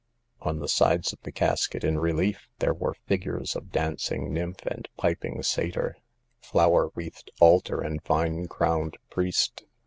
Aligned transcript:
On 0.41 0.57
the 0.57 0.67
sides 0.67 1.13
of 1.13 1.21
the 1.21 1.31
casket 1.31 1.83
in 1.83 1.99
relief 1.99 2.49
there 2.57 2.73
were 2.73 2.95
figures 3.05 3.55
of 3.55 3.71
dancing 3.71 4.33
nymph 4.33 4.65
and 4.65 4.89
piping 4.97 5.43
satyr; 5.43 5.95
flower 6.39 6.89
wreathed 6.95 7.29
altar 7.39 7.81
and 7.81 8.01
vine 8.01 8.47
crowned 8.47 8.97
priest. 9.11 9.63